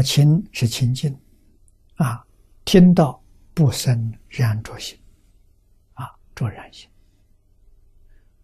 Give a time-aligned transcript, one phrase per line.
[0.00, 1.14] 么清是清净，
[1.96, 2.26] 啊，
[2.64, 4.98] 听到不生染着心，
[5.92, 6.88] 啊，着染心；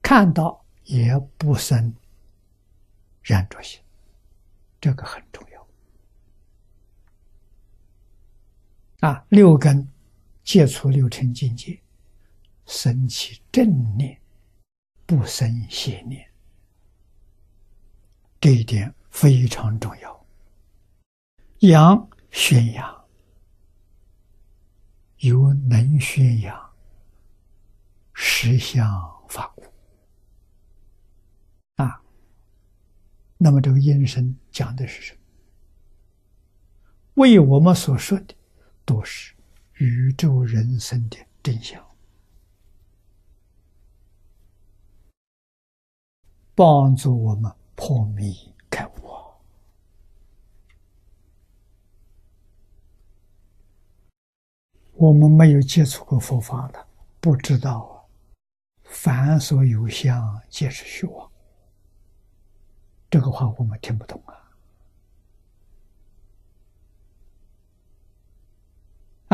[0.00, 1.94] 看到也不生
[3.20, 3.78] 染着心，
[4.80, 5.68] 这个很重要。
[9.06, 9.86] 啊，六根
[10.42, 11.78] 接触六尘境界，
[12.64, 14.18] 生起正念，
[15.04, 16.26] 不生邪念，
[18.40, 20.21] 这一点非常重要。
[21.68, 23.04] 阳宣扬，
[25.18, 26.72] 有能宣扬
[28.12, 28.84] 实相
[29.28, 29.62] 法故
[31.76, 32.02] 啊。
[33.38, 35.20] 那么这个音声讲的是什么？
[37.14, 38.34] 为我们所说的，
[38.84, 39.32] 都是
[39.74, 41.80] 宇宙人生的真相，
[46.56, 48.52] 帮助我们破迷
[55.02, 56.86] 我们没有接触过佛法的，
[57.18, 58.08] 不知道
[58.84, 61.28] 凡所有相，皆是虚妄。
[63.10, 64.38] 这个话我们听不懂啊！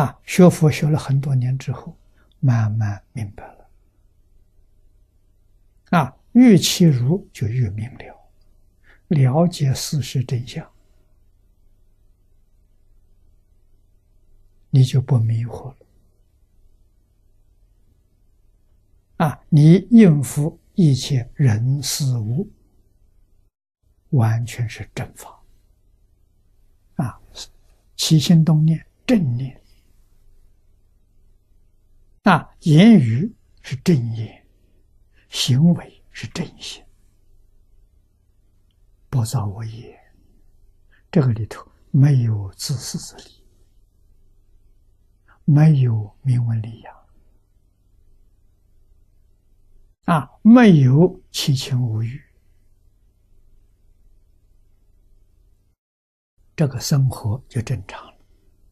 [0.00, 1.98] 啊，学佛学了很多年之后，
[2.38, 3.68] 慢慢明白了。
[5.98, 8.16] 啊，越其如就越明了，
[9.08, 10.64] 了解事实真相。
[14.70, 15.76] 你就不迷惑了
[19.16, 19.40] 啊！
[19.48, 22.50] 你应付一切人事物，
[24.10, 25.42] 完全是正法
[26.96, 27.18] 啊！
[27.96, 29.58] 起心动念正念
[32.24, 34.46] 啊，言语是正言，
[35.30, 36.84] 行为是正行，
[39.08, 39.98] 不造我业。
[41.10, 43.35] 这个里头没有自私自利。
[45.46, 46.94] 没有名闻利养
[50.04, 52.20] 啊，没有七情五欲，
[56.54, 58.14] 这个生活就正常了。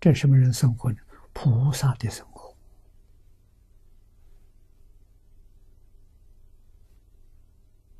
[0.00, 0.98] 这什么人生活呢？
[1.32, 2.56] 菩萨的生活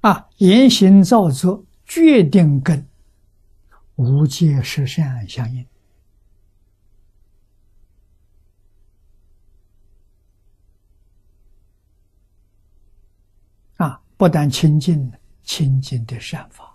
[0.01, 2.87] 啊，言行造作决定跟
[3.95, 5.67] 无界实相相应。
[14.17, 15.13] 不但清净，
[15.43, 16.75] 清净的善法，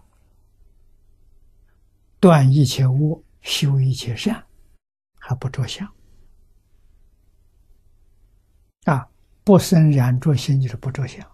[2.20, 4.46] 断一切恶，修一切善，
[5.20, 5.92] 还不着相
[8.86, 9.08] 啊！
[9.44, 11.28] 不生染着心，就是不着相。